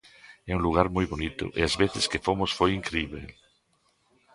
É 0.51 0.53
un 0.57 0.63
lugar 0.67 0.87
moi 0.95 1.05
bonito 1.13 1.45
e 1.59 1.61
as 1.67 1.73
veces 1.81 2.05
que 2.11 2.23
fomos 2.25 2.51
foi 2.57 2.69
incríbel. 2.79 3.25